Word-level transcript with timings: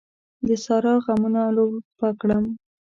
د 0.47 0.49
سارا 0.63 0.93
غمونو 1.05 1.41
لولپه 1.55 2.07
کړم. 2.19 2.45